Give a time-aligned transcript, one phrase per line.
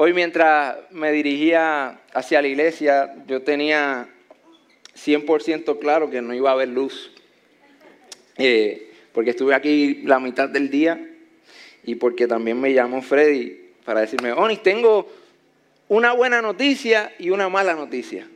[0.00, 4.08] Hoy mientras me dirigía hacia la iglesia, yo tenía
[4.94, 7.10] 100% claro que no iba a haber luz.
[8.36, 11.04] Eh, porque estuve aquí la mitad del día
[11.82, 15.08] y porque también me llamó Freddy para decirme, Onis, tengo
[15.88, 18.28] una buena noticia y una mala noticia.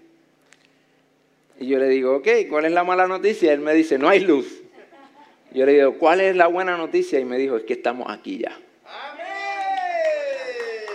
[1.61, 3.53] Y yo le digo, ok, ¿cuál es la mala noticia?
[3.53, 4.63] Él me dice, no hay luz.
[5.53, 7.21] Yo le digo, ¿cuál es la buena noticia?
[7.21, 8.59] Y me dijo, es que estamos aquí ya.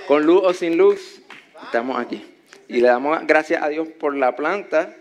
[0.08, 1.22] Con luz o sin luz,
[1.64, 2.26] estamos aquí.
[2.68, 4.96] Y le damos gracias a Dios por la planta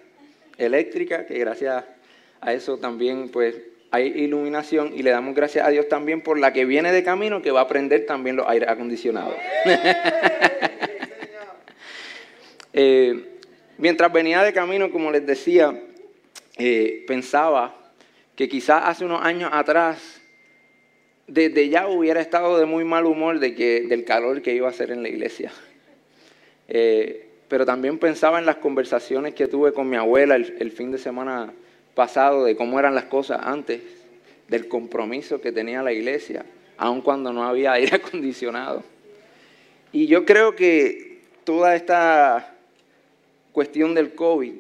[0.58, 1.84] eléctrica, que gracias
[2.40, 3.54] a eso también pues
[3.90, 4.92] hay iluminación.
[4.94, 7.62] Y le damos gracias a Dios también por la que viene de camino, que va
[7.62, 9.34] a prender también los aires acondicionados.
[12.72, 13.32] eh,
[13.78, 15.78] Mientras venía de camino, como les decía,
[16.56, 17.76] eh, pensaba
[18.34, 20.15] que quizás hace unos años atrás,
[21.26, 24.70] desde ya hubiera estado de muy mal humor de que, del calor que iba a
[24.70, 25.52] hacer en la iglesia.
[26.68, 30.90] Eh, pero también pensaba en las conversaciones que tuve con mi abuela el, el fin
[30.90, 31.52] de semana
[31.94, 33.80] pasado, de cómo eran las cosas antes,
[34.48, 36.44] del compromiso que tenía la iglesia,
[36.76, 38.82] aun cuando no había aire acondicionado.
[39.92, 42.54] Y yo creo que toda esta
[43.52, 44.52] cuestión del COVID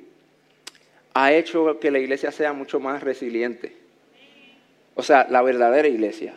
[1.14, 3.76] ha hecho que la iglesia sea mucho más resiliente.
[4.94, 6.34] O sea, la verdadera iglesia.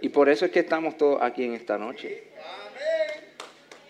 [0.00, 2.24] Y por eso es que estamos todos aquí en esta noche.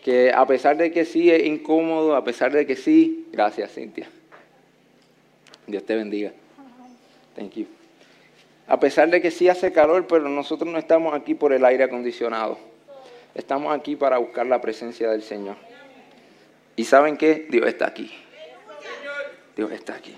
[0.03, 4.09] Que a pesar de que sí es incómodo, a pesar de que sí, gracias Cintia.
[5.67, 6.33] Dios te bendiga.
[7.37, 7.67] Thank you.
[8.67, 11.85] A pesar de que sí hace calor, pero nosotros no estamos aquí por el aire
[11.85, 12.59] acondicionado.
[13.35, 15.57] Estamos aquí para buscar la presencia del Señor.
[16.77, 17.47] ¿Y saben qué?
[17.49, 18.13] Dios está aquí.
[19.57, 20.17] Dios está aquí.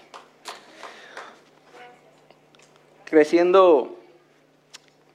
[3.05, 4.00] Creciendo,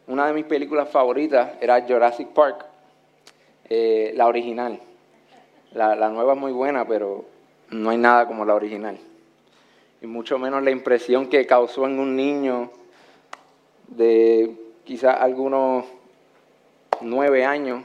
[0.07, 2.65] una de mis películas favoritas era Jurassic Park,
[3.69, 4.79] eh, la original.
[5.73, 7.25] La, nueva es muy buena, pero
[7.71, 8.97] no hay nada como la original.
[10.01, 12.71] Y mucho menos la impresión que causó en un niño
[13.87, 15.85] de quizás algunos
[17.01, 17.83] nueve años.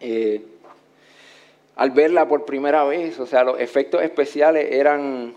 [0.00, 0.42] Eh,
[1.76, 3.20] al verla por primera vez.
[3.20, 5.34] O sea, los efectos especiales eran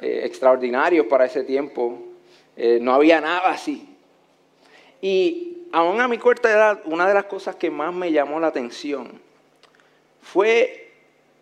[0.00, 1.98] eh, extraordinarios para ese tiempo.
[2.80, 3.95] No había nada así.
[5.06, 8.48] Y aún a mi corta edad, una de las cosas que más me llamó la
[8.48, 9.20] atención
[10.20, 10.90] fue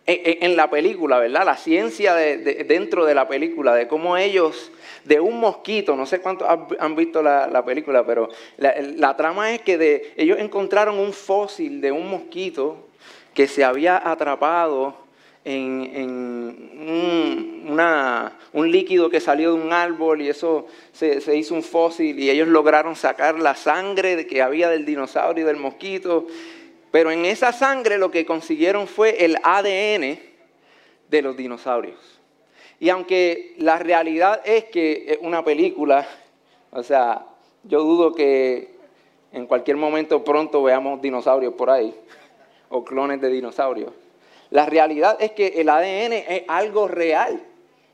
[0.05, 1.45] en, la película, ¿verdad?
[1.45, 4.71] La ciencia de, dentro de la película, de cómo ellos,
[5.03, 9.63] de un mosquito, no sé cuántos han visto la, película, pero la, la, trama es
[9.63, 12.85] que de, ellos encontraron un fósil de un mosquito
[13.33, 14.95] que se había atrapado
[15.45, 16.09] en,
[18.53, 22.29] un, líquido que salió de un árbol y eso se, se, hizo un fósil y
[22.29, 26.27] ellos lograron sacar la sangre que había del dinosaurio y del mosquito.
[26.91, 30.19] Pero en esa sangre lo que consiguieron fue el ADN
[31.09, 32.19] de los dinosaurios.
[32.79, 36.07] Y aunque la realidad es que es una película,
[36.71, 37.25] o sea,
[37.63, 38.75] yo dudo que
[39.31, 41.93] en cualquier momento pronto veamos dinosaurios por ahí
[42.69, 43.91] o clones de dinosaurios.
[44.55, 47.43] La realidad es que el ADN es algo real,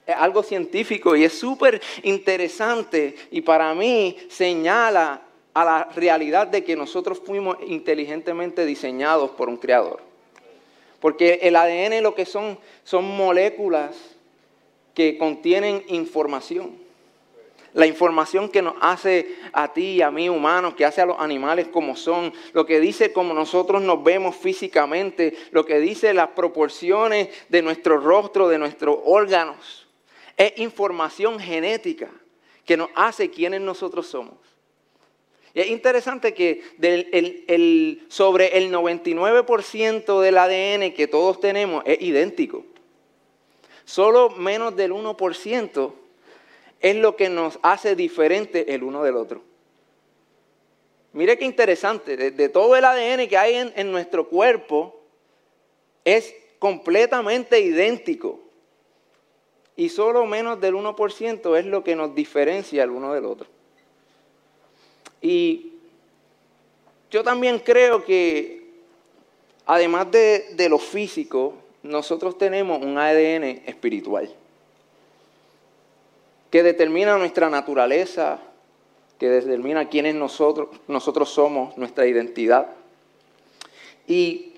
[0.06, 5.24] es algo científico y es súper interesante y para mí señala
[5.56, 10.02] a la realidad de que nosotros fuimos inteligentemente diseñados por un creador.
[11.00, 13.96] Porque el ADN lo que son son moléculas
[14.94, 16.78] que contienen información
[17.74, 21.20] la información que nos hace a ti y a mí humanos, que hace a los
[21.20, 26.30] animales como son, lo que dice cómo nosotros nos vemos físicamente, lo que dice las
[26.30, 29.88] proporciones de nuestro rostro, de nuestros órganos.
[30.38, 32.10] Es información genética
[32.66, 34.36] que nos hace quienes nosotros somos.
[35.54, 36.62] Y es interesante que
[38.08, 42.66] sobre el 99% del ADN que todos tenemos es idéntico.
[43.84, 45.94] Solo menos del 1%
[46.82, 49.42] es lo que nos hace diferente el uno del otro.
[51.14, 55.00] Mire qué interesante, de, todo el ADN que hay en, nuestro cuerpo
[56.06, 58.40] es completamente idéntico.
[59.76, 63.48] Y solo menos del 1% es lo que nos diferencia el uno del otro.
[65.22, 65.74] Y
[67.10, 68.64] yo también creo que,
[69.66, 74.34] además de, de lo físico, nosotros tenemos un ADN espiritual
[76.52, 78.40] que determina nuestra naturaleza,
[79.18, 82.68] que determina quiénes nosotros, nosotros somos, nuestra identidad.
[84.08, 84.54] Y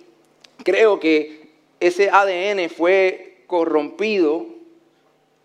[0.63, 1.49] creo que
[1.79, 4.45] ese ADN fue corrompido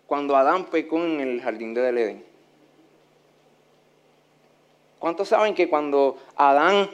[0.07, 2.25] cuando Adán pecó en el jardín de Edén.
[4.97, 6.89] ¿Cuántos saben que cuando Adán,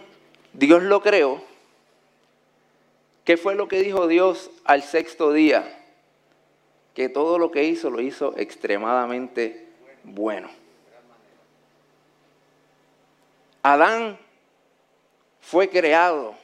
[0.54, 1.42] Dios lo creó,
[3.26, 5.85] ¿Qué fue lo que dijo Dios al sexto día?
[6.96, 9.68] Que todo lo que hizo lo hizo extremadamente
[10.04, 10.50] bueno.
[13.62, 14.18] Adán
[15.42, 16.36] fue creado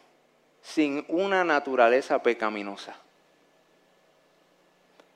[0.62, 2.95] sin una naturaleza pecaminosa.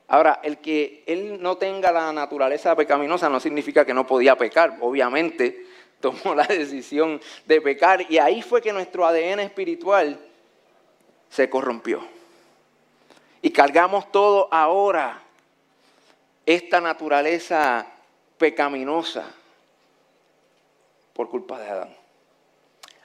[0.07, 4.77] Ahora, el que él no tenga la naturaleza pecaminosa no significa que no podía pecar.
[4.81, 5.65] Obviamente,
[5.99, 10.19] tomó la decisión de pecar y ahí fue que nuestro ADN espiritual
[11.29, 12.07] se corrompió.
[13.41, 15.24] Y cargamos todo ahora
[16.45, 17.87] esta naturaleza
[18.37, 19.25] pecaminosa
[21.13, 21.97] por culpa de Adán.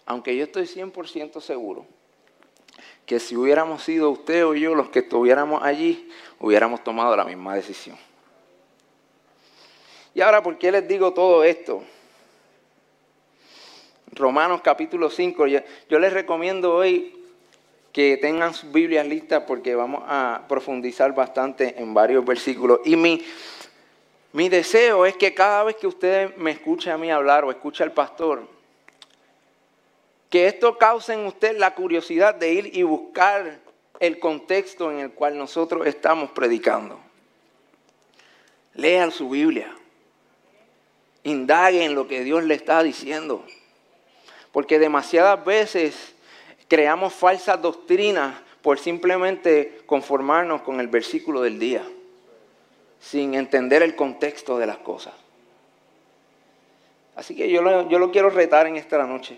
[0.06, 1.86] Aunque yo estoy 100% seguro
[3.06, 6.08] que si hubiéramos sido usted o yo los que estuviéramos allí,
[6.38, 7.96] hubiéramos tomado la misma decisión.
[10.14, 11.82] Y ahora, ¿por qué les digo todo esto?
[14.12, 17.19] Romanos capítulo 5, yo les recomiendo hoy
[17.92, 22.80] que tengan sus Biblias listas porque vamos a profundizar bastante en varios versículos.
[22.84, 23.24] Y mi,
[24.32, 27.82] mi deseo es que cada vez que usted me escuche a mí hablar o escuche
[27.82, 28.46] al pastor,
[30.28, 33.58] que esto cause en usted la curiosidad de ir y buscar
[33.98, 37.00] el contexto en el cual nosotros estamos predicando.
[38.74, 39.74] Lean su Biblia.
[41.24, 43.44] Indaguen lo que Dios le está diciendo.
[44.52, 46.14] Porque demasiadas veces
[46.70, 48.32] creamos falsas doctrinas
[48.62, 51.82] por simplemente conformarnos con el versículo del día,
[53.00, 55.12] sin entender el contexto de las cosas.
[57.16, 59.36] Así que yo lo, yo lo quiero retar en esta noche.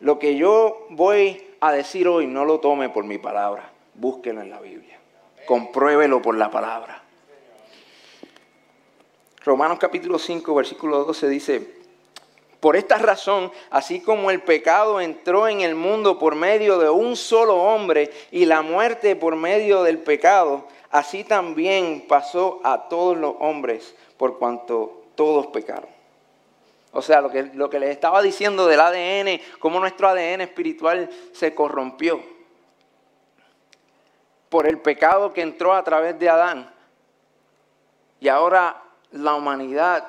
[0.00, 4.50] Lo que yo voy a decir hoy no lo tome por mi palabra, búsquelo en
[4.50, 4.98] la Biblia,
[5.46, 7.02] compruébelo por la palabra.
[9.46, 11.77] Romanos capítulo 5, versículo 12 dice,
[12.60, 17.16] por esta razón, así como el pecado entró en el mundo por medio de un
[17.16, 23.34] solo hombre y la muerte por medio del pecado, así también pasó a todos los
[23.38, 25.88] hombres por cuanto todos pecaron.
[26.92, 31.08] O sea, lo que, lo que les estaba diciendo del ADN, cómo nuestro ADN espiritual
[31.32, 32.20] se corrompió
[34.48, 36.74] por el pecado que entró a través de Adán.
[38.20, 38.82] Y ahora
[39.12, 40.08] la humanidad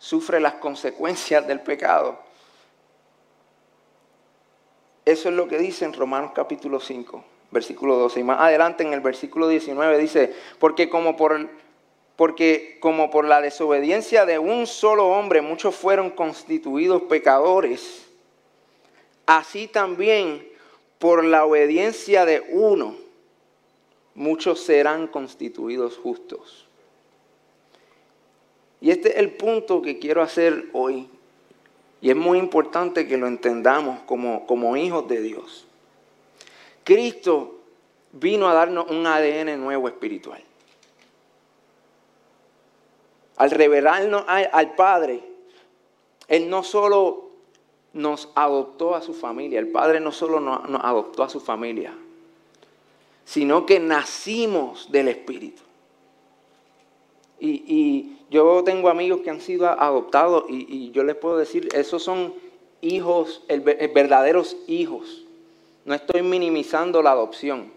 [0.00, 2.18] sufre las consecuencias del pecado.
[5.04, 8.20] Eso es lo que dice en Romanos capítulo 5, versículo 12.
[8.20, 11.48] Y más adelante en el versículo 19 dice, porque como por
[12.16, 18.06] porque como por la desobediencia de un solo hombre muchos fueron constituidos pecadores,
[19.24, 20.46] así también
[20.98, 22.94] por la obediencia de uno
[24.14, 26.69] muchos serán constituidos justos.
[28.80, 31.08] Y este es el punto que quiero hacer hoy.
[32.00, 35.66] Y es muy importante que lo entendamos como, como hijos de Dios.
[36.84, 37.58] Cristo
[38.12, 40.42] vino a darnos un ADN nuevo espiritual
[43.40, 45.24] al revelarnos al Padre,
[46.28, 47.30] Él no solo
[47.94, 51.94] nos adoptó a su familia, el Padre no solo nos, adoptó a su familia,
[53.24, 55.62] sino que nacimos del Espíritu.
[57.40, 62.32] Y, yo tengo amigos que han sido adoptados y, yo les puedo decir, esos son
[62.80, 65.24] hijos, verdaderos hijos.
[65.84, 67.72] No estoy minimizando la adopción.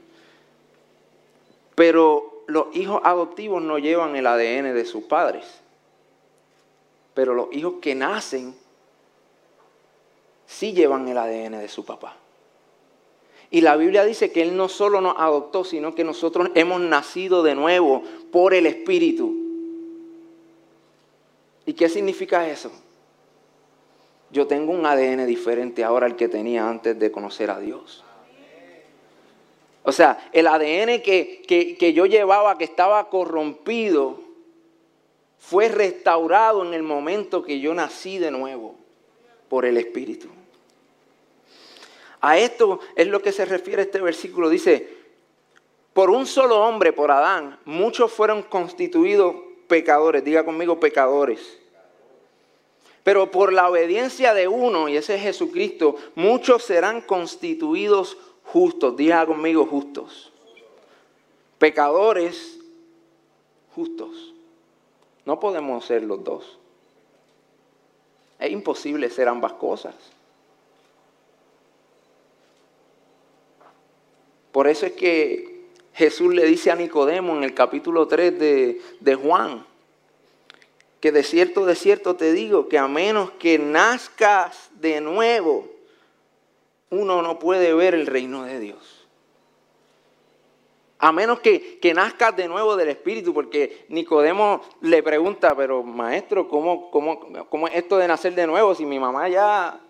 [1.73, 5.45] Pero los hijos adoptivos no llevan el ADN de sus padres,
[7.16, 8.56] pero los hijos que nacen
[10.45, 12.16] sí llevan el ADN de su papá.
[13.49, 17.42] Y la Biblia dice que Él no solo nos adoptó, sino que nosotros hemos nacido
[17.44, 19.43] de nuevo por el Espíritu.
[21.65, 22.71] ¿Y qué significa eso?
[24.31, 28.03] Yo tengo un ADN diferente ahora al que tenía antes de conocer a Dios.
[29.83, 34.21] O sea, el ADN que, yo llevaba, que estaba corrompido,
[35.37, 38.75] fue restaurado en el momento que yo nací de nuevo
[39.49, 40.29] por el Espíritu.
[42.21, 44.49] A esto es lo que se refiere este versículo.
[44.49, 44.87] Dice,
[45.91, 49.35] por un solo hombre, por Adán, muchos fueron constituidos
[49.67, 50.23] pecadores.
[50.23, 51.59] Diga conmigo pecadores.
[53.03, 59.25] Pero por la obediencia de uno, y ese es Jesucristo, muchos serán constituidos justos, diga
[59.25, 60.31] conmigo justos.
[61.57, 62.59] Pecadores
[63.75, 64.33] justos.
[65.25, 66.57] No podemos ser los dos.
[68.39, 69.95] Es imposible ser ambas cosas.
[74.51, 75.53] Por eso es que
[75.94, 79.66] Jesús le dice a Nicodemo en el capítulo 3 de, de Juan,
[81.00, 85.68] que de cierto, de cierto te digo, que a menos que nazcas de nuevo,
[86.90, 89.07] uno no puede ver el reino de Dios.
[91.00, 96.47] A menos que, que nazcas de nuevo del Espíritu, porque Nicodemo le pregunta, pero maestro,
[96.47, 97.19] ¿cómo, cómo,
[97.50, 99.81] cómo es esto de nacer de nuevo si mi mamá ya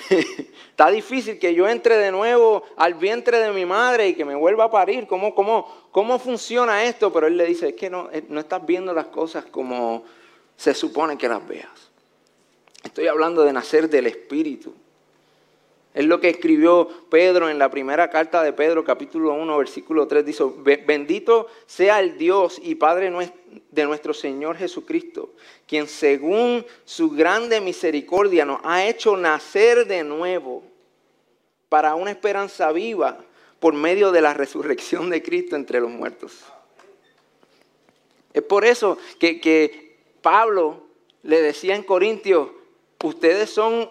[0.70, 4.34] Está difícil que yo entre de nuevo al vientre de mi madre y que me
[4.34, 5.06] vuelva a parir.
[5.06, 7.12] ¿Cómo, cómo, cómo funciona esto?
[7.12, 10.04] Pero él le dice, es que no, eh, no estás viendo las cosas como
[10.56, 11.90] se supone que las veas.
[12.82, 14.74] Estoy hablando de nacer del Espíritu.
[15.94, 20.26] Es lo que escribió Pedro en la primera carta de Pedro, capítulo 1, versículo 3.
[20.26, 20.44] Dice,
[20.84, 23.12] bendito sea el Dios y Padre
[23.70, 25.30] de nuestro Señor Jesucristo,
[25.68, 30.64] quien según su grande misericordia nos ha hecho nacer de nuevo
[31.68, 33.18] para una esperanza viva
[33.60, 36.42] por medio de la resurrección de Cristo entre los muertos.
[38.32, 40.88] Es por eso que, que Pablo
[41.22, 42.48] le decía en Corintios,
[43.00, 43.88] ustedes son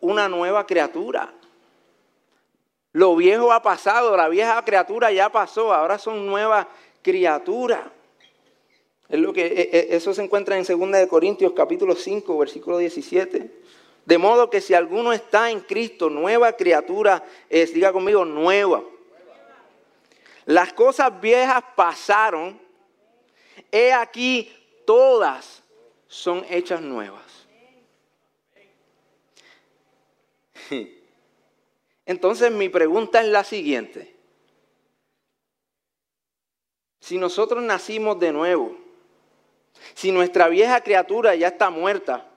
[0.00, 1.34] una nueva criatura.
[2.92, 6.66] Lo viejo ha pasado, la vieja criatura ya pasó, ahora son nuevas
[7.00, 7.80] criaturas.
[9.08, 13.50] Es lo que, e, e, eso se encuentra en 2 Corintios capítulo 5, versículo 17.
[14.04, 18.82] De modo que si alguno está en Cristo, nueva criatura diga conmigo, nueva.
[20.44, 22.60] Las cosas viejas pasaron,
[23.70, 24.52] he aquí
[24.84, 25.62] todas
[26.08, 27.22] son hechas nuevas.
[32.06, 34.14] Entonces mi pregunta es la siguiente.
[37.00, 38.76] Si nosotros nacimos de nuevo,
[39.94, 42.28] si nuestra vieja criatura ya está muerta,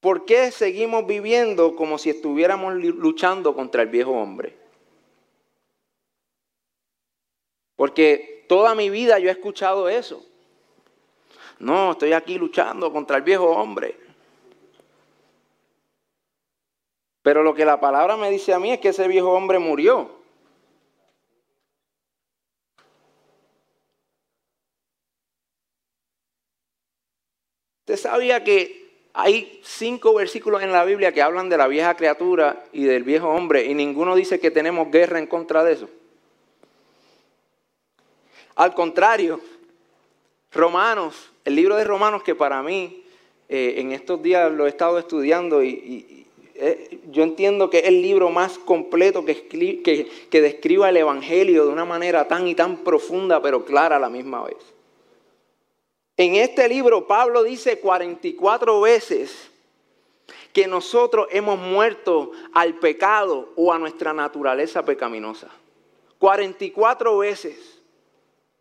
[0.00, 4.56] ¿por qué seguimos viviendo como si estuviéramos luchando contra el viejo hombre?
[7.76, 10.24] Porque toda mi vida yo he escuchado eso.
[11.58, 14.05] No, estoy aquí luchando contra el viejo hombre.
[17.26, 20.08] Pero lo que la palabra me dice a mí es que ese viejo hombre murió.
[27.80, 32.64] Usted sabía que hay cinco versículos en la Biblia que hablan de la vieja criatura
[32.72, 35.90] y del viejo hombre y ninguno dice que tenemos guerra en contra de eso.
[38.54, 39.40] Al contrario,
[40.52, 43.04] Romanos, el libro de Romanos que para mí
[43.48, 46.25] eh, en estos días lo he estado estudiando y,
[46.60, 51.66] eh, yo entiendo que es el libro más completo que, que, que describa el Evangelio
[51.66, 54.56] de una manera tan y tan profunda, pero clara a la misma vez.
[56.16, 59.50] En este libro Pablo dice 44 veces
[60.52, 65.50] que nosotros hemos muerto al pecado o a nuestra naturaleza pecaminosa.
[66.18, 67.82] 44 veces.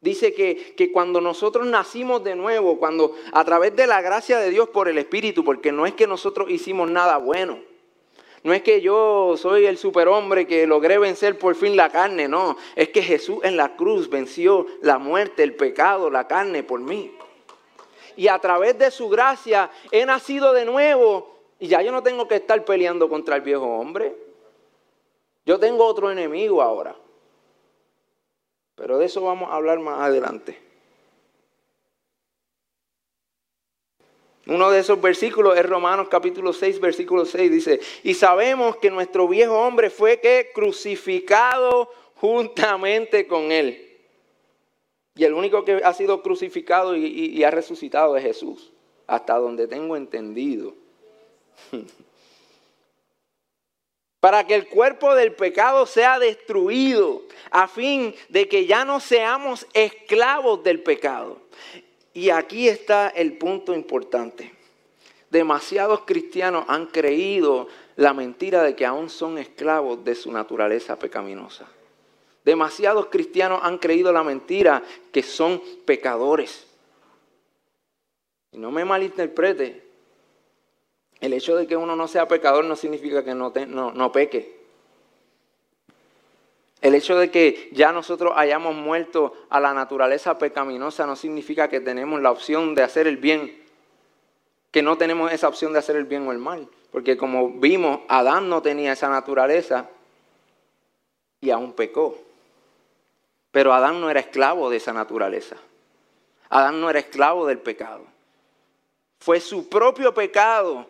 [0.02, 4.50] Dice que, que, cuando nosotros nacimos de nuevo, cuando a través de la gracia de
[4.50, 7.60] Dios por el Espíritu, porque no es que nosotros hicimos nada bueno,
[8.46, 12.58] no es que yo soy el superhombre que logré vencer por fin la carne, no.
[12.75, 17.12] Es que Jesús en la cruz venció la muerte, el pecado, la carne por mí.
[18.16, 22.28] Y a través de su gracia he nacido de nuevo y ya yo no tengo
[22.28, 24.16] que estar peleando contra el viejo hombre.
[25.44, 26.96] Yo tengo otro enemigo ahora.
[28.75, 30.65] Pero de eso vamos a hablar más adelante.
[34.48, 39.28] Uno de esos versículos es Romanos capítulo 6, versículo 6, dice, y sabemos que nuestro
[39.28, 43.82] viejo hombre fue que crucificado juntamente con él.
[45.16, 48.72] Y el único que ha sido crucificado y, y ha resucitado es Jesús,
[49.08, 50.75] hasta donde tengo entendido.
[54.20, 59.68] Para que el cuerpo del pecado sea destruido, a fin de que ya no seamos
[59.74, 61.42] esclavos del pecado.
[62.16, 64.54] Y aquí está el punto importante.
[65.30, 67.68] Demasiados cristianos han creído
[67.98, 71.68] la mentira de que aún son esclavos de su naturaleza pecaminosa.
[72.46, 74.82] Demasiados cristianos han creído la mentira
[75.12, 76.66] que son pecadores.
[78.54, 79.84] Y no me malinterprete,
[81.20, 84.55] el hecho de que uno no sea pecador no significa que no, no, no peque.
[86.86, 91.80] El hecho de que ya nosotros hayamos muerto a la naturaleza pecaminosa no significa que
[91.80, 93.60] tenemos la opción de hacer el bien,
[94.70, 96.70] que no tenemos esa opción de hacer el bien o el mal.
[96.92, 99.89] Porque como vimos, Adán no tenía esa naturaleza
[101.42, 102.20] y aún pecó.
[103.50, 105.56] Pero Adán no era esclavo de esa naturaleza.
[106.50, 108.06] Adán no era esclavo del pecado.
[109.18, 110.86] Fue su propio pecado.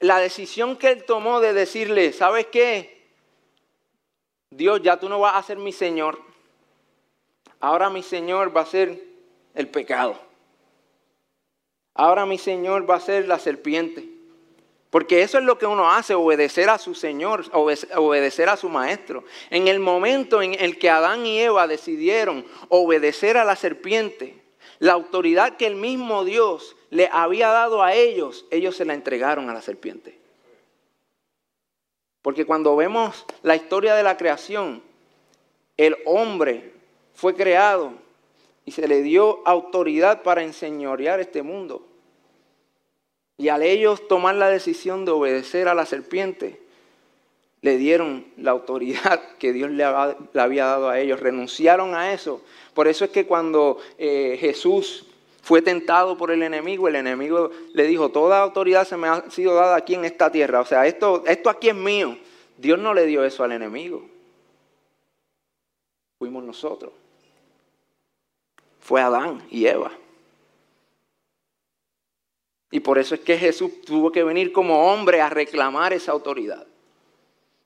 [0.00, 3.01] La decisión que él tomó de decirle, ¿sabes qué?
[4.52, 6.18] Dios, ya tú no vas a ser mi Señor.
[7.58, 9.02] Ahora mi Señor va a ser
[9.54, 10.18] el pecado.
[11.94, 14.08] Ahora mi Señor va a ser la serpiente.
[14.90, 19.24] Porque eso es lo que uno hace, obedecer a su Señor, obedecer a su Maestro.
[19.48, 24.42] En el momento en el que Adán y Eva decidieron obedecer a la serpiente,
[24.80, 29.48] la autoridad que el mismo Dios le había dado a ellos, ellos se la entregaron
[29.48, 30.21] a la serpiente.
[32.22, 34.82] Porque cuando vemos la historia de la creación,
[35.76, 36.72] el hombre
[37.14, 37.92] fue creado
[38.64, 41.86] y se le dio autoridad para enseñorear este mundo.
[43.38, 46.60] Y al ellos tomar la decisión de obedecer a la serpiente,
[47.60, 52.42] le dieron la autoridad que Dios le, había dado a ellos, renunciaron a eso.
[52.74, 55.06] Por eso es que cuando eh, Jesús
[55.42, 59.54] fue tentado por el enemigo, el enemigo le dijo, toda autoridad se me ha sido
[59.54, 62.16] dada aquí en esta tierra, o sea, esto, esto aquí es mío.
[62.56, 64.08] Dios no le dio eso al enemigo,
[66.18, 66.92] fuimos nosotros.
[68.80, 69.92] Fue Adán y Eva.
[72.70, 76.66] Y por eso es que Jesús tuvo que venir como hombre a reclamar esa autoridad.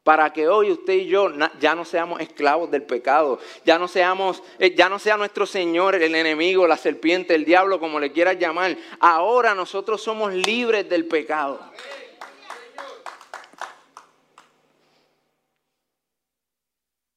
[0.07, 4.41] Para que hoy usted y yo ya no seamos esclavos del pecado, ya no seamos,
[4.61, 8.39] eh, ya no sea nuestro Señor, el enemigo, la serpiente, el diablo, como le quieras
[8.39, 8.77] llamar.
[9.01, 11.59] Ahora nosotros somos libres del pecado.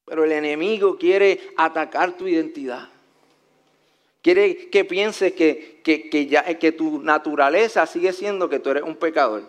[0.05, 2.89] Pero el enemigo quiere atacar tu identidad.
[4.23, 8.95] Quiere que pienses que, que, ya, que tu naturaleza sigue siendo que tú eres un
[8.95, 9.43] pecador.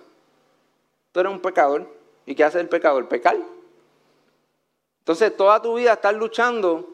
[1.12, 1.99] Tú eres un pecador.
[2.30, 3.08] ¿Y qué hace el pecador?
[3.08, 3.36] Pecar.
[5.00, 6.88] Entonces toda tu vida estás luchando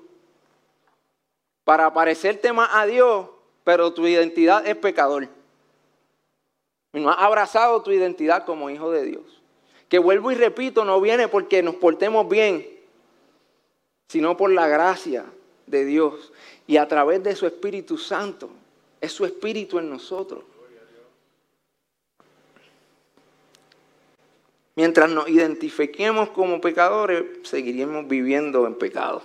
[1.62, 3.26] para parecerte más a Dios,
[3.62, 5.28] pero tu identidad es pecador.
[6.95, 9.43] Y no has abrazado tu identidad como hijo de Dios.
[9.90, 12.66] Que vuelvo y repito, no viene porque nos portemos bien,
[14.09, 15.26] sino por la gracia
[15.66, 16.33] de Dios
[16.66, 18.49] y a través de su Espíritu Santo.
[19.02, 20.45] Es su Espíritu en nosotros.
[24.76, 29.23] Mientras nos identifiquemos como pecadores, seguiremos viviendo en pecado.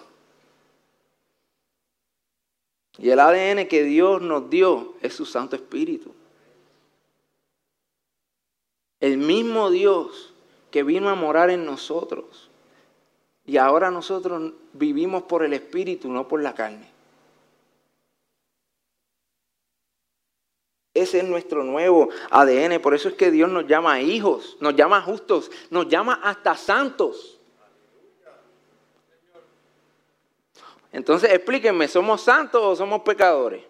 [2.97, 6.13] Y el ADN que Dios nos dio es su Santo Espíritu.
[9.01, 10.33] El mismo Dios
[10.71, 12.49] que vino a morar en nosotros.
[13.45, 16.90] Y ahora nosotros vivimos por el Espíritu, no por la carne.
[21.01, 22.79] Ese es nuestro nuevo ADN.
[22.79, 27.39] Por eso es que Dios nos llama hijos, nos llama justos, nos llama hasta santos.
[30.91, 33.63] Entonces explíquenme, ¿somos santos o somos pecadores?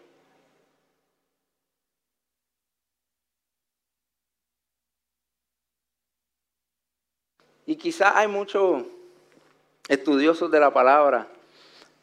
[7.65, 8.83] Y quizás hay muchos
[9.87, 11.29] estudiosos de la palabra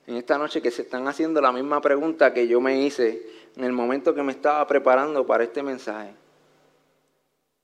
[0.07, 3.65] en esta noche que se están haciendo la misma pregunta que yo me hice en
[3.65, 6.13] el momento que me estaba preparando para este mensaje.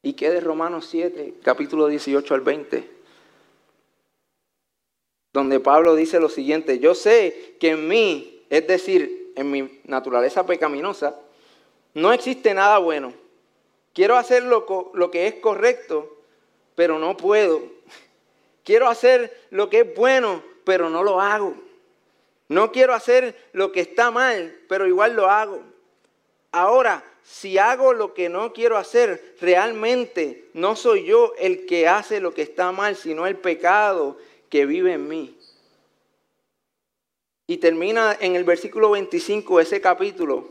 [0.02, 2.90] ¿Y qué de Romanos 7, capítulo 18 al 20?
[5.32, 10.44] Donde Pablo dice lo siguiente, yo sé que en mí, es decir, en mi naturaleza
[10.44, 11.14] pecaminosa,
[11.94, 13.14] no existe nada bueno.
[13.92, 16.18] Quiero hacer lo, lo que es correcto,
[16.74, 17.62] pero no puedo.
[18.64, 21.54] Quiero hacer lo que es bueno, pero no lo hago.
[22.48, 25.73] No quiero hacer lo que está mal, pero igual lo hago.
[26.54, 32.20] Ahora, si hago lo que no quiero hacer, realmente no soy yo el que hace
[32.20, 34.16] lo que está mal, sino el pecado
[34.48, 35.36] que vive en mí.
[37.48, 40.48] Y termina en el versículo 25 ese capítulo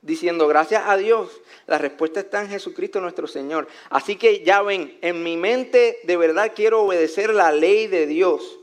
[0.00, 3.68] diciendo, gracias a Dios, la respuesta está en Jesucristo nuestro Señor.
[3.90, 8.58] Así que ya ven, en mi mente de verdad quiero obedecer la ley de Dios,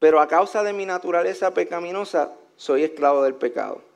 [0.00, 3.93] pero a causa de mi naturaleza pecaminosa soy esclavo del pecado.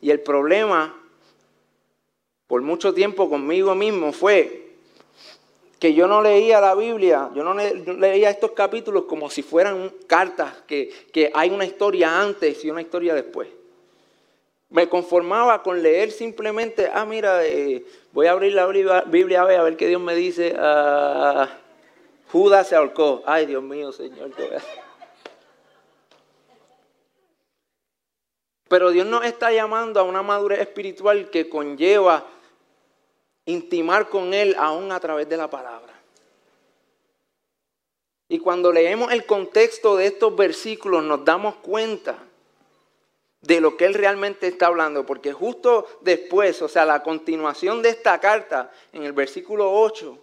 [0.00, 0.94] Y el problema
[2.46, 4.66] por mucho tiempo conmigo mismo fue
[5.78, 10.62] que yo no leía la Biblia, yo no leía estos capítulos como si fueran cartas,
[10.66, 13.48] que, hay una historia antes y una historia después.
[14.70, 19.60] Me conformaba con leer simplemente, ah, mira, eh, voy a abrir la Biblia a ver,
[19.60, 20.56] a ver qué Dios me dice.
[20.58, 21.48] Ah,
[22.32, 23.22] Judas se ahorcó.
[23.26, 24.86] Ay, Dios mío, Señor, ¿qué voy a hacer?
[28.68, 32.26] Pero Dios nos está llamando a una madurez espiritual que conlleva
[33.44, 35.94] intimar con Él aún a través de la palabra.
[38.28, 42.18] Y cuando leemos el contexto de estos versículos nos damos cuenta
[43.40, 47.90] de lo que Él realmente está hablando, porque justo después, o sea, la continuación de
[47.90, 50.18] esta carta, en el versículo 8,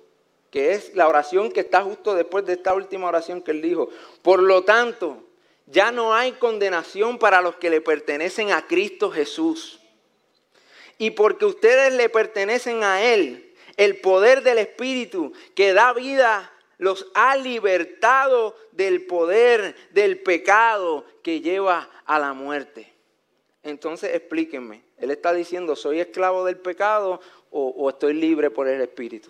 [0.52, 3.90] que es la oración que está justo después de esta última oración que Él dijo,
[4.22, 5.24] por lo tanto,
[5.66, 9.80] ya no hay condenación para los que le pertenecen a Cristo Jesús.
[10.98, 17.08] Y porque ustedes le pertenecen a Él, el poder del Espíritu que da vida los
[17.14, 22.92] ha libertado del poder del pecado que lleva a la muerte.
[23.64, 27.22] Entonces explíquenme, él está diciendo, ¿soy esclavo del pecado
[27.52, 29.30] o, estoy libre por el Espíritu?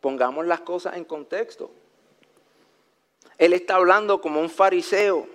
[0.00, 1.70] Pongamos las cosas en contexto.
[3.38, 5.28] Él está hablando como un fariseo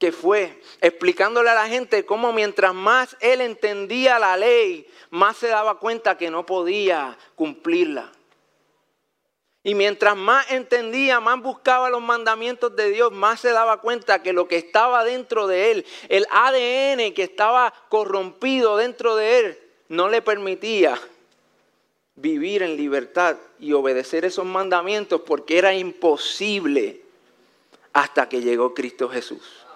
[0.00, 5.48] que fue explicándole a la gente cómo mientras más él entendía la ley, más se
[5.48, 8.10] daba cuenta que no podía cumplirla.
[9.62, 14.32] Y mientras más entendía, más buscaba los mandamientos de Dios, más se daba cuenta que
[14.32, 19.58] lo que estaba dentro de él, el ADN que estaba corrompido dentro de él,
[19.88, 20.98] no le permitía
[22.14, 27.02] vivir en libertad y obedecer esos mandamientos porque era imposible
[27.92, 29.66] hasta que llegó Cristo Jesús.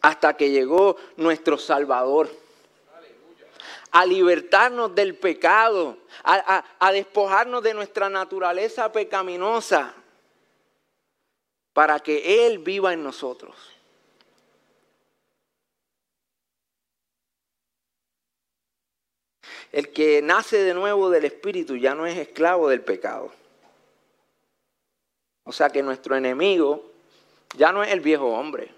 [0.00, 2.30] Hasta que llegó nuestro Salvador.
[3.90, 9.94] A libertarnos del pecado, a, despojarnos de nuestra naturaleza pecaminosa,
[11.72, 13.56] para que Él viva en nosotros.
[19.72, 23.32] El que nace de nuevo del Espíritu ya no es esclavo del pecado.
[25.44, 26.84] O sea que nuestro enemigo
[27.56, 28.77] ya no es el viejo hombre.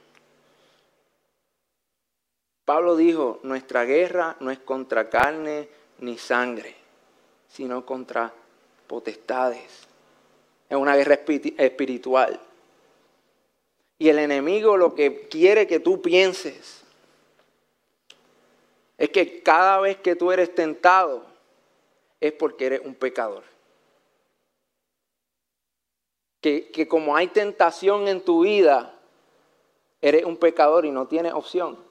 [2.70, 6.76] Pablo dijo, nuestra guerra no es contra carne ni sangre,
[7.48, 8.32] sino contra
[8.86, 9.88] potestades.
[10.68, 12.38] Es una guerra espiritual.
[13.98, 16.84] Y el enemigo lo que quiere que tú pienses
[18.98, 21.26] es que cada vez que tú eres tentado
[22.20, 23.42] es porque eres un pecador.
[26.40, 28.96] Que, que, como hay tentación en tu vida,
[30.00, 31.89] eres un pecador y no tienes opción.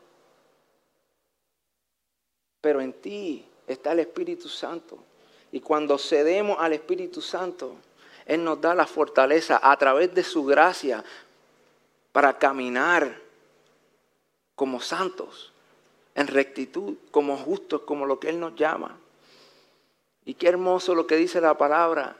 [2.62, 4.98] Pero en ti está el Espíritu Santo.
[5.52, 7.76] Y cuando cedemos al Espíritu Santo,
[8.26, 11.04] Él nos da la fortaleza a través de su gracia
[12.12, 13.19] para caminar
[14.56, 15.52] como santos
[16.15, 18.98] en rectitud, como justos, como lo que Él nos llama.
[20.26, 22.17] Y qué hermoso lo que dice la palabra,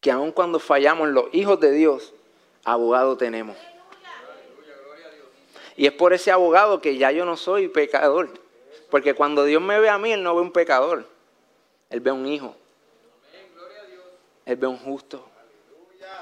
[0.00, 2.12] que aun cuando fallamos los hijos de Dios,
[2.62, 3.56] abogado tenemos.
[5.76, 8.30] Y es por ese abogado que ya yo no soy pecador.
[8.90, 11.08] Porque cuando Dios me ve a mí, Él no ve un pecador.
[11.90, 12.54] Él ve un hijo.
[14.44, 15.28] Él ve un justo.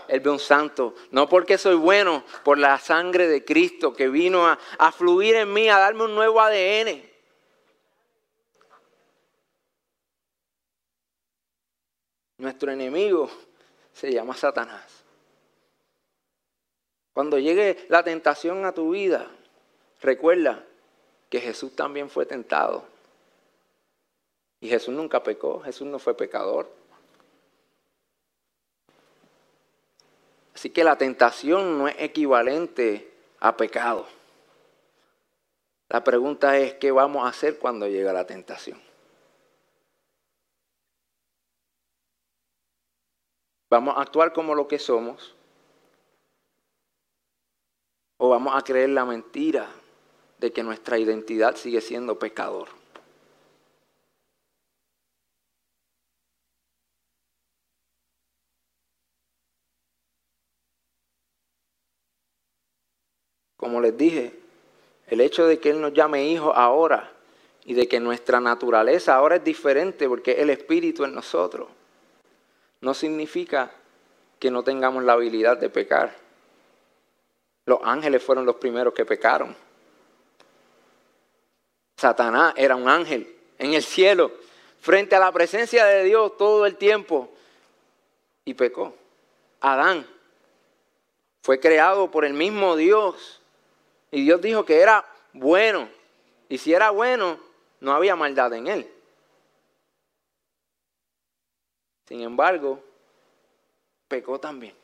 [0.08, 0.94] Él ve un santo.
[1.10, 5.52] No porque soy bueno, por la sangre de Cristo que vino a, a fluir en
[5.52, 7.02] mí, a darme un nuevo ADN.
[12.38, 13.30] Nuestro enemigo
[13.92, 15.04] se llama Satanás.
[17.12, 19.30] Cuando llegue la tentación a tu vida,
[20.02, 20.64] recuerda
[21.30, 22.84] que Jesús también fue tentado.
[24.60, 26.70] Y Jesús nunca pecó, Jesús no fue pecador.
[30.54, 33.10] Así que la tentación no es equivalente
[33.40, 34.06] a pecado.
[35.88, 38.80] La pregunta es, ¿qué vamos a hacer cuando llega la tentación?
[43.70, 45.34] ¿Vamos a actuar como lo que somos?
[48.18, 49.68] ¿O vamos a creer la mentira
[50.42, 52.68] de que nuestra identidad sigue siendo pecador?
[63.62, 64.34] como les dije,
[65.06, 67.12] el hecho de que Él nos llame hijo ahora
[67.64, 71.68] y de que nuestra naturaleza ahora es diferente porque el Espíritu en nosotros,
[72.80, 73.70] no significa
[74.40, 76.12] que no tengamos la habilidad de pecar.
[77.64, 79.54] Los ángeles fueron los primeros que pecaron.
[82.02, 84.32] Satanás era un ángel en el cielo,
[84.80, 87.32] frente a la presencia de Dios todo el tiempo,
[88.44, 88.96] y pecó.
[89.60, 90.04] Adán
[91.44, 93.40] fue creado por el mismo Dios
[94.10, 95.88] y Dios dijo que era bueno.
[96.48, 97.38] Y si era bueno,
[97.78, 98.92] no había maldad en él.
[102.08, 102.82] Sin embargo,
[104.08, 104.74] pecó también.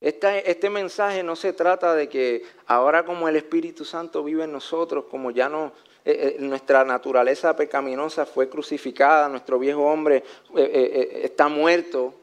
[0.00, 4.52] Este, este, mensaje no se trata de que ahora como el Espíritu Santo vive en
[4.52, 5.72] nosotros, como ya no,
[6.06, 10.24] eh, eh, nuestra naturaleza pecaminosa fue crucificada, nuestro viejo hombre
[10.56, 12.14] eh, está muerto,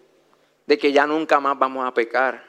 [0.65, 2.43] de que ya nunca más vamos a pecar.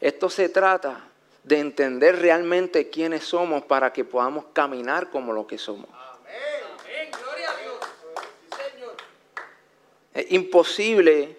[0.00, 1.08] Esto se trata
[1.44, 5.88] de entender realmente quiénes somos para que podamos caminar como lo que somos.
[5.90, 7.10] Amén.
[7.10, 8.94] Gloria a Dios.
[10.14, 11.36] Es imposible,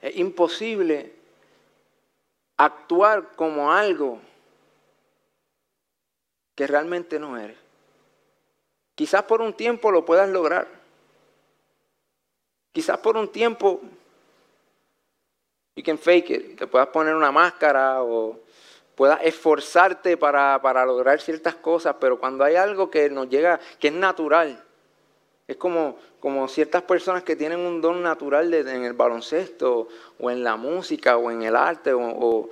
[0.00, 1.12] es imposible
[2.56, 4.20] actuar como algo
[6.54, 7.56] que realmente no eres.
[8.94, 10.68] Quizás por un tiempo lo puedas lograr.
[12.72, 13.80] Quizás por un tiempo
[15.74, 18.38] you can fake it, te puedas poner una máscara o
[18.94, 23.88] puedas esforzarte para, para lograr ciertas cosas, pero cuando hay algo que nos llega, que
[23.88, 24.62] es natural,
[25.50, 29.88] es como, como ciertas personas que tienen un don natural en el baloncesto
[30.20, 32.48] o en la música o en el arte o,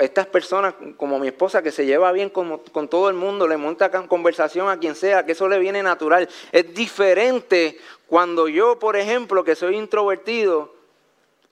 [0.00, 3.56] estas personas como mi esposa que se lleva bien con, con, todo el mundo, le
[3.56, 6.28] monta conversación a quien sea, que eso le viene natural.
[6.50, 7.78] Es diferente
[8.08, 10.74] cuando yo, por ejemplo, que soy introvertido,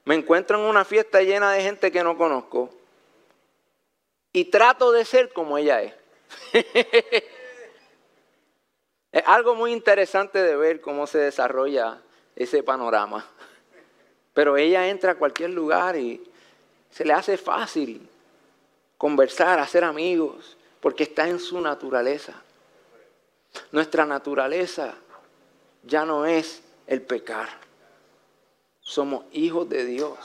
[0.05, 2.68] me encuentro en una fiesta llena de gente que no conozco
[4.33, 5.94] y trato de ser como ella es.
[9.12, 12.01] Es algo muy interesante de ver cómo se desarrolla
[12.35, 13.25] ese panorama.
[14.33, 16.25] Pero ella entra a cualquier lugar y
[16.90, 18.09] se le hace fácil
[18.96, 22.33] conversar, hacer amigos, porque está en su naturaleza.
[23.70, 24.94] Nuestra naturaleza
[25.83, 27.48] ya no es el pecar.
[28.81, 30.18] Somos hijos de Dios.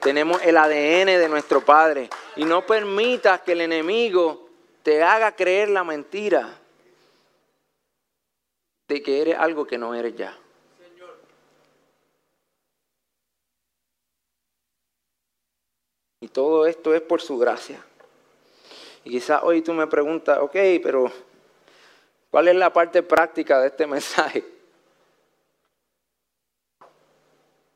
[0.00, 2.08] Tenemos el ADN de nuestro Padre.
[2.36, 4.48] Y no permitas que el enemigo
[4.82, 6.60] te haga creer la mentira
[8.88, 10.36] de que eres algo que no eres ya.
[16.20, 17.84] Y todo esto es por su gracia.
[19.04, 21.10] Y quizás hoy tú me preguntas, ok, pero
[22.30, 24.44] ¿cuál es la parte práctica de este mensaje?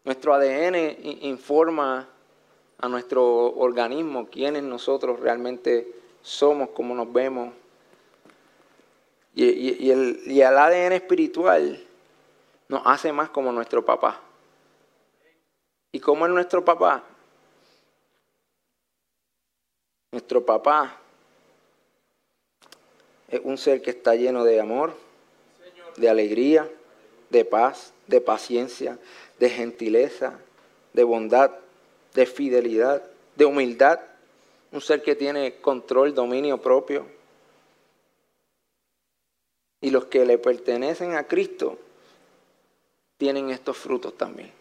[0.03, 0.75] Nuestro ADN
[1.23, 2.09] informa
[2.79, 5.87] a nuestro organismo quiénes nosotros realmente
[6.23, 7.55] somos, cómo nos vemos,
[9.34, 11.82] y, el, y el ADN espiritual
[12.68, 14.20] nos hace más como nuestro papá.
[15.92, 17.02] ¿Y cómo es nuestro papá?
[20.12, 20.96] Nuestro papá
[23.28, 24.94] es un ser que está lleno de amor,
[25.96, 26.68] de alegría,
[27.30, 28.98] de paz, de paciencia,
[29.38, 30.38] de gentileza,
[30.92, 31.52] de bondad,
[32.14, 33.02] de fidelidad,
[33.36, 34.00] de humildad.
[34.72, 37.19] Un ser que tiene control, dominio propio
[39.80, 41.78] y los que le pertenecen a Cristo
[43.16, 44.52] tienen estos frutos también.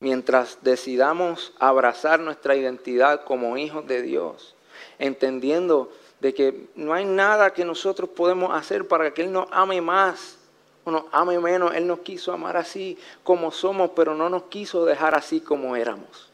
[0.00, 4.54] Mientras decidamos abrazar nuestra identidad como hijos de Dios,
[4.98, 9.80] entendiendo de que no hay nada que nosotros podemos hacer para que Él nos ame
[9.82, 10.38] más
[10.84, 11.74] o nos ame menos.
[11.74, 16.29] Él nos quiso amar así como somos, pero no nos quiso dejar así como éramos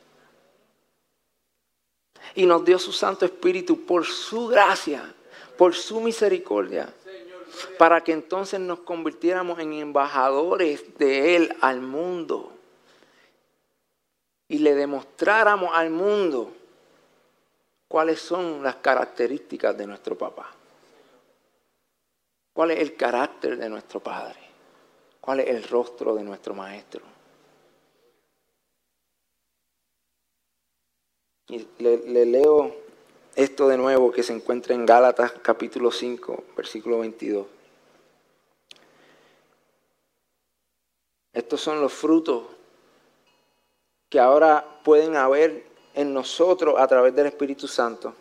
[2.36, 5.12] y nos dio su Santo Espíritu por su gracia,
[5.56, 6.92] por su misericordia,
[7.78, 12.52] para que entonces nos convirtiéramos en embajadores de Él al mundo
[14.48, 16.52] y le demostráramos al mundo
[17.88, 20.52] cuáles son las características de nuestro papá,
[22.52, 24.38] cuál es el carácter de nuestro Padre,
[25.22, 27.15] cuál es el rostro de nuestro Maestro.
[31.86, 32.74] Le, leo
[33.36, 37.46] esto de nuevo que se encuentra en Gálatas capítulo 5, versículo 22.
[41.32, 42.42] Estos son los frutos
[44.08, 48.12] que ahora pueden haber en nosotros a través del Espíritu Santo.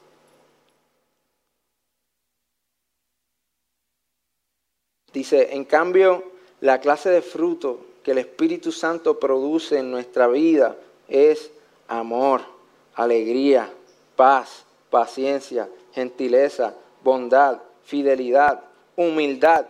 [5.11, 6.23] Dice, en cambio,
[6.61, 11.49] la clase de fruto que el Espíritu Santo produce en nuestra vida es
[11.87, 12.54] amor
[12.95, 13.71] alegría,
[14.15, 18.61] paz, paciencia, gentileza, bondad, fidelidad,
[18.95, 19.65] humildad,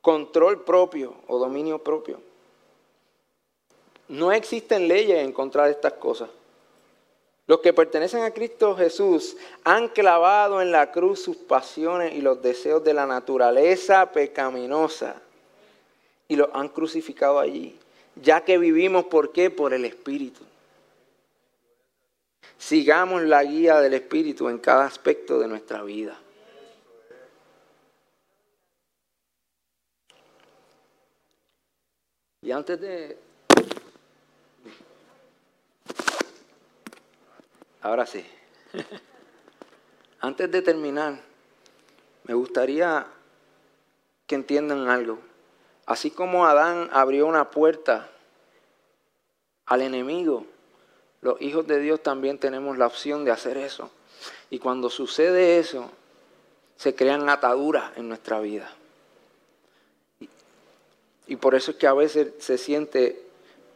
[0.00, 2.20] control propio o dominio propio.
[4.08, 6.28] No existen leyes en contra de estas cosas.
[7.46, 12.40] Los que pertenecen a Cristo Jesús han clavado en la cruz sus pasiones y los
[12.40, 15.16] deseos de la naturaleza pecaminosa
[16.28, 17.76] y los han crucificado allí,
[18.16, 19.50] ya que vivimos por qué?
[19.50, 20.44] Por el Espíritu.
[22.62, 26.16] Sigamos la guía del Espíritu en cada aspecto de nuestra vida.
[32.40, 33.18] Y antes de...
[37.80, 38.24] Ahora sí.
[40.20, 41.18] Antes de terminar,
[42.22, 43.08] me gustaría
[44.28, 45.18] que entiendan algo.
[45.84, 48.08] Así como Adán abrió una puerta
[49.66, 50.46] al enemigo,
[51.22, 53.90] los hijos de Dios también tenemos la opción de hacer eso.
[54.50, 55.88] Y cuando sucede eso,
[56.76, 58.70] se crean ataduras en nuestra vida.
[61.28, 63.22] Y por eso es que a veces se siente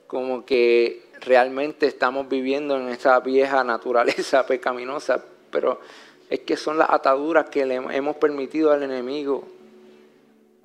[0.08, 5.80] como que realmente estamos viviendo en esa vieja naturaleza pecaminosa, pero
[6.28, 9.46] es que son las ataduras que le hemos permitido al enemigo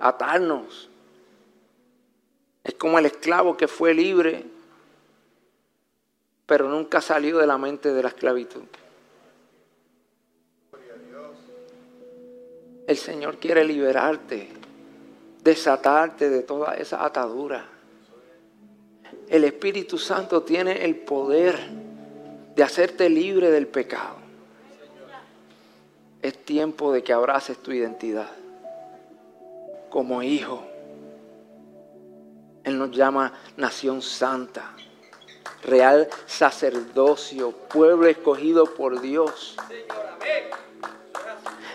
[0.00, 0.90] atarnos.
[2.64, 4.44] Es como el esclavo que fue libre,
[6.52, 8.64] pero nunca salió de la mente de la esclavitud.
[12.86, 14.50] El Señor quiere liberarte,
[15.42, 17.64] desatarte de toda esa atadura.
[19.30, 21.58] El Espíritu Santo tiene el poder
[22.54, 24.16] de hacerte libre del pecado.
[26.20, 28.28] Es tiempo de que abraces tu identidad
[29.88, 30.62] como hijo.
[32.62, 34.74] Él nos llama nación santa,
[35.62, 39.56] real sacerdocio, pueblo escogido por Dios.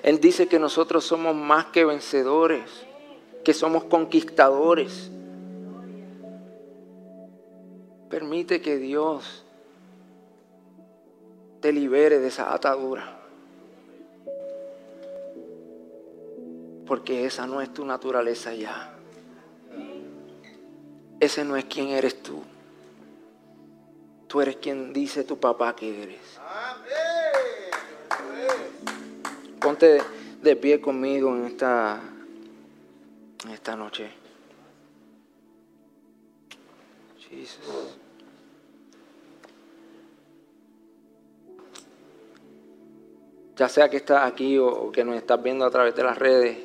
[0.04, 2.86] Él dice que nosotros somos más que vencedores,
[3.44, 5.10] que somos conquistadores.
[8.10, 9.44] Permite que Dios
[11.60, 13.18] te libere de esa atadura.
[16.86, 18.94] Porque esa no es tu naturaleza ya.
[21.20, 22.44] Ese no es quien eres tú.
[24.28, 26.40] Tú eres quien dice tu papá que eres.
[29.60, 30.02] Ponte
[30.42, 32.00] de pie conmigo en esta,
[33.46, 34.12] en esta noche.
[43.56, 46.58] Ya sea que estás aquí o que nos estás viendo a través de las redes,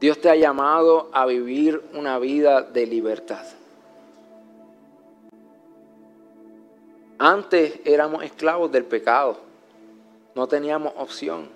[0.00, 3.44] Dios te ha llamado a vivir una vida de libertad.
[7.18, 9.38] Antes éramos esclavos del pecado,
[10.36, 11.48] no teníamos opción.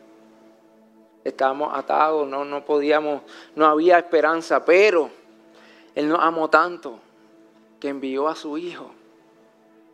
[1.22, 3.22] Estábamos atados, no, no podíamos,
[3.54, 5.08] no había esperanza, pero
[5.94, 6.98] Él nos amó tanto
[7.78, 8.90] que envió a su Hijo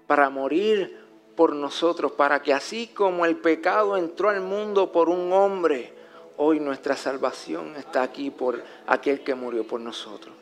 [0.06, 1.04] para morir
[1.36, 5.92] por nosotros, para que así como el pecado entró al mundo por un hombre,
[6.38, 10.34] hoy nuestra salvación está aquí por aquel que murió por nosotros.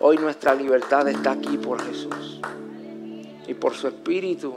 [0.00, 2.40] Hoy nuestra libertad está aquí por Jesús
[3.46, 4.54] y por su Espíritu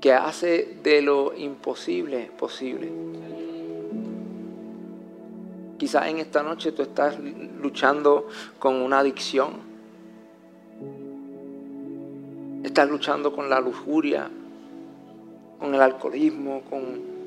[0.00, 2.90] que hace de lo imposible posible.
[5.78, 7.16] Quizás en esta noche tú estás
[7.60, 8.26] luchando
[8.58, 9.68] con una adicción.
[12.64, 14.28] Estás luchando con la lujuria,
[15.58, 17.18] con el alcoholismo, con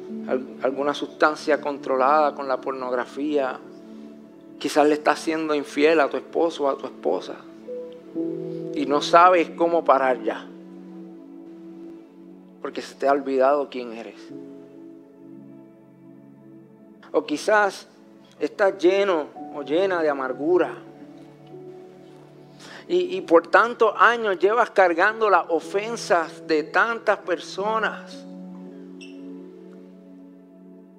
[0.62, 3.60] alguna sustancia controlada con la pornografía.
[4.60, 7.36] Quizás le estás siendo infiel a tu esposo o a tu esposa.
[8.82, 10.44] Y no sabes cómo parar ya.
[12.64, 14.20] Porque se te ha olvidado quién eres.
[17.12, 17.88] O quizás
[18.40, 20.74] estás lleno o llena de amargura.
[22.88, 28.26] Y, y por tantos años llevas cargando las ofensas de tantas personas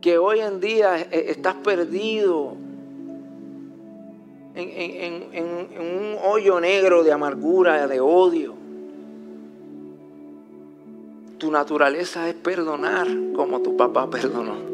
[0.01, 2.55] que hoy en día eh, estás perdido
[4.55, 8.55] en, un hoyo negro de amargura, de odio.
[11.39, 14.73] Tu naturaleza es perdonar como tu papá perdonó.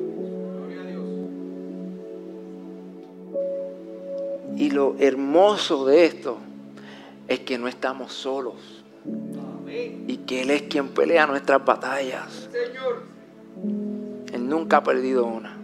[4.57, 6.39] Y lo hermoso de esto
[7.29, 8.85] es que no estamos solos.
[10.07, 12.49] Y que Él es quien pelea nuestras batallas.
[14.33, 15.58] Él nunca ha perdido una.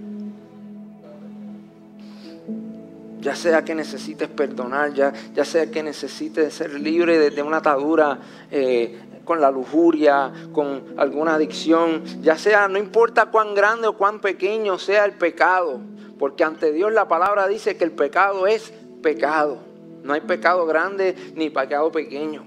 [3.24, 8.18] Ya sea que necesites perdonar, ya, ya sea que necesites ser libre de, una atadura
[8.50, 14.20] eh, con la lujuria, con alguna adicción, ya sea, no importa cuán grande o cuán
[14.20, 15.80] pequeño sea el pecado,
[16.18, 19.60] porque ante Dios la palabra dice que el pecado es pecado.
[20.02, 22.44] No hay pecado grande ni pecado pequeño.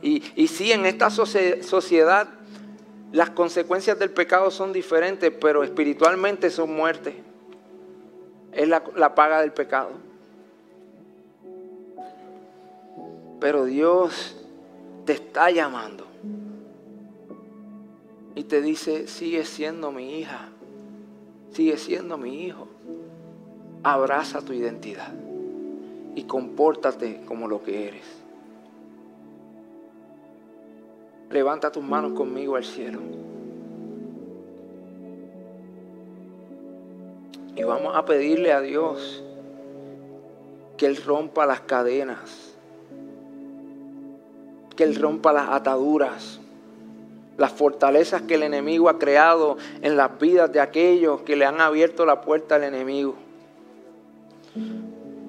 [0.00, 2.26] Y, y sí, en esta sociedad
[3.12, 7.31] las consecuencias del pecado son diferentes, pero espiritualmente son muerte.
[8.52, 9.90] Es la, paga del pecado.
[13.40, 14.36] Pero Dios
[15.04, 16.06] te está llamando.
[18.34, 20.48] Y te dice, sigue siendo mi hija.
[21.50, 22.68] Sigue siendo mi hijo.
[23.82, 25.12] Abraza tu identidad.
[26.14, 28.04] Y compórtate como lo que eres.
[31.30, 33.00] Levanta tus manos conmigo al cielo.
[37.54, 39.22] Y vamos a pedirle a Dios
[40.76, 42.54] que Él rompa las cadenas,
[44.74, 46.40] que Él rompa las ataduras,
[47.36, 51.60] las fortalezas que el enemigo ha creado en las vidas de aquellos que le han
[51.60, 53.14] abierto la puerta al enemigo.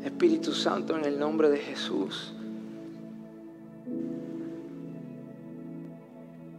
[0.04, 2.34] Espíritu Santo, en el nombre de Jesús.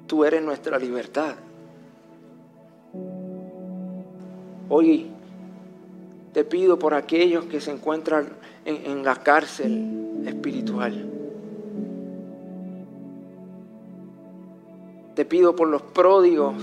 [0.07, 1.35] Tú eres nuestra libertad.
[4.69, 5.14] Hoy
[6.35, 8.29] te pido por aquellos que se encuentran
[8.65, 11.09] en, la cárcel espiritual.
[15.15, 16.57] Te pido por los pródigos,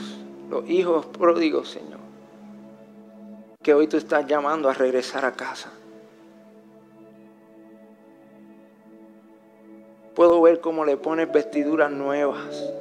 [0.50, 2.02] los hijos pródigos, Señor,
[3.64, 5.72] que hoy tú estás llamando a regresar a casa.
[10.14, 12.74] Puedo ver cómo le pones vestiduras nuevas,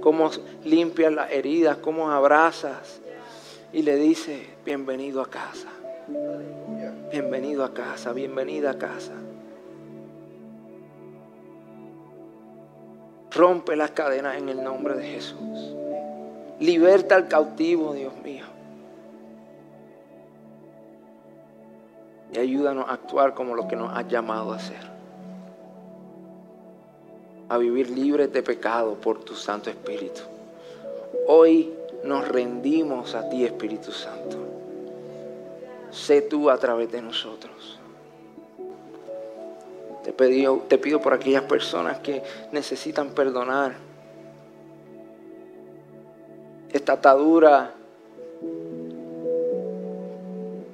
[0.00, 0.30] cómo
[0.64, 3.00] limpias las heridas, cómo abrazas
[3.72, 5.68] y le dices, bienvenido a casa.
[7.20, 9.10] Bienvenido a casa, bienvenida a casa.
[13.32, 15.74] Rompe las cadenas en el nombre de Jesús.
[16.60, 18.44] Liberta al cautivo, Dios mío.
[22.32, 24.88] Y ayúdanos a actuar como lo que nos has llamado a hacer.
[27.48, 30.20] A vivir libres de pecado por tu Santo Espíritu.
[31.26, 34.47] Hoy nos rendimos a ti, Espíritu Santo.
[35.90, 37.78] Sé tú a través de nosotros.
[40.04, 42.22] Te, te pido por aquellas personas que
[42.52, 43.74] necesitan perdonar.
[46.72, 47.74] Esta atadura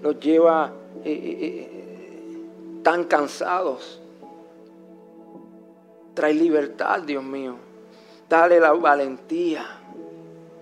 [0.03, 0.73] los lleva
[1.05, 4.01] eh, eh, eh, tan cansados.
[6.15, 7.57] Trae libertad, Dios mío.
[8.29, 9.84] Dale la valentía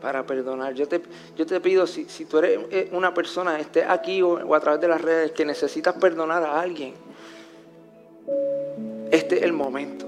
[0.03, 0.75] para perdonar.
[0.75, 1.01] Yo te,
[1.37, 4.81] yo te pido, si, si tú eres eh, una persona, esté aquí o, a través
[4.81, 6.95] de las redes, que necesitas perdonar a alguien,
[9.13, 10.07] este es el momento.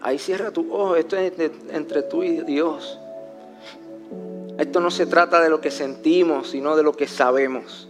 [0.00, 1.32] Ahí cierra tu ojo, esto es
[1.72, 2.98] entre tú y Dios.
[4.56, 7.86] Esto no se trata de lo que sentimos, sino de lo que sabemos.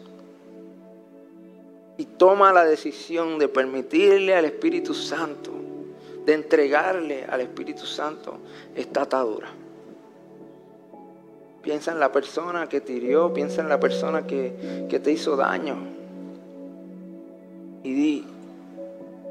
[1.96, 5.69] Y toma la decisión de permitirle al Espíritu Santo
[6.24, 8.38] de entregarle al Espíritu Santo
[8.74, 9.48] esta atadura.
[11.62, 15.36] Piensa en la persona que te hirió, piensa en la persona que, que te hizo
[15.36, 15.76] daño.
[17.82, 18.26] Y di,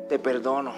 [0.08, 0.74] te perdono.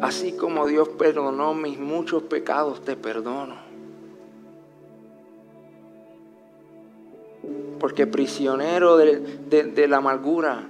[0.00, 3.56] Así como Dios perdonó mis muchos pecados, te perdono.
[7.78, 9.18] Porque prisionero de,
[9.48, 10.69] de la amargura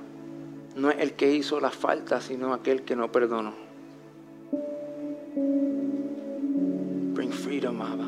[0.81, 3.53] no es el que hizo la falta, sino aquel que no perdonó.
[7.15, 8.07] Bring freedom, Abba.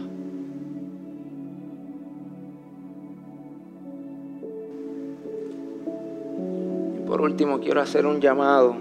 [6.97, 8.77] Y por último, quiero hacer un llamado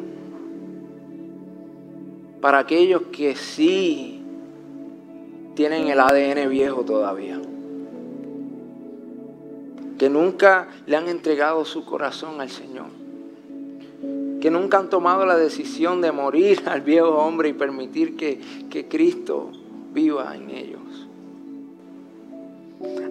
[2.39, 4.23] para aquellos que sí
[5.53, 7.39] tienen el ADN viejo todavía
[9.99, 13.00] que nunca le han entregado su corazón al Señor
[14.41, 18.39] que nunca han tomado la decisión de morir al viejo hombre y permitir que,
[18.69, 19.51] que Cristo
[19.93, 20.81] viva en ellos.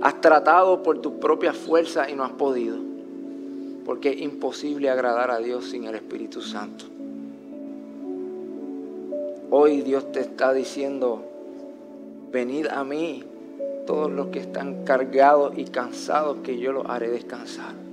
[0.03, 2.77] Has tratado por tus propias fuerzas y no has podido,
[3.87, 6.87] porque es imposible agradar a Dios sin el Espíritu Santo.
[9.53, 11.23] Hoy Dios te está diciendo,
[12.33, 13.25] venid a mí
[13.87, 17.90] todos los que están cargados y cansados, que yo los haré descansar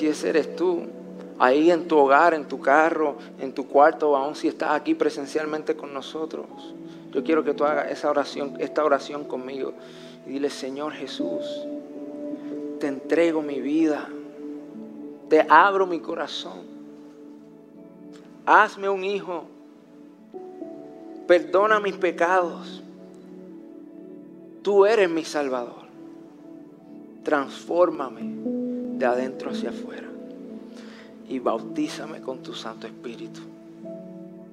[0.00, 0.80] si ese eres tú,
[1.38, 5.76] ahí en tu hogar, en tu carro, en tu cuarto, aún si estás aquí presencialmente
[5.76, 6.46] con nosotros,
[7.12, 9.74] yo quiero que tú hagas esa oración, esta oración conmigo.
[10.26, 11.66] Y dile, Señor Jesús,
[12.78, 14.08] te entrego mi vida,
[15.28, 16.60] te abro mi corazón,
[18.46, 19.44] hazme un hijo,
[21.26, 22.82] perdona mis pecados,
[24.62, 25.84] tú eres mi Salvador,
[27.22, 28.59] transfórmame
[29.00, 30.08] de adentro hacia afuera.
[31.26, 33.40] Y bautízame con tu Santo Espíritu.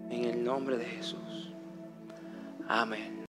[0.09, 1.51] En el nombre de Jesús.
[2.67, 3.17] Amén.